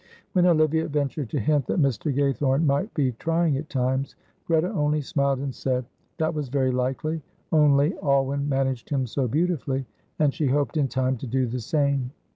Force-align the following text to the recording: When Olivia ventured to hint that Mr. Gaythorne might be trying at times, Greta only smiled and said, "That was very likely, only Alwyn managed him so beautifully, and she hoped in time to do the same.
When 0.33 0.47
Olivia 0.47 0.87
ventured 0.87 1.29
to 1.29 1.39
hint 1.39 1.67
that 1.67 1.79
Mr. 1.79 2.11
Gaythorne 2.11 2.65
might 2.65 2.91
be 2.95 3.11
trying 3.19 3.55
at 3.57 3.69
times, 3.69 4.15
Greta 4.47 4.71
only 4.71 4.99
smiled 4.99 5.37
and 5.37 5.53
said, 5.53 5.85
"That 6.17 6.33
was 6.33 6.49
very 6.49 6.71
likely, 6.71 7.21
only 7.51 7.95
Alwyn 8.01 8.49
managed 8.49 8.89
him 8.89 9.05
so 9.05 9.27
beautifully, 9.27 9.85
and 10.17 10.33
she 10.33 10.47
hoped 10.47 10.75
in 10.75 10.87
time 10.87 11.17
to 11.17 11.27
do 11.27 11.45
the 11.45 11.59
same. 11.61 12.09